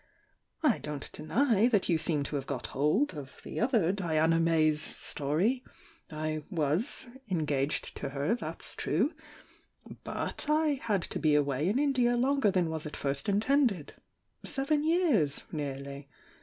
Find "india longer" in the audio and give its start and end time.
11.77-12.49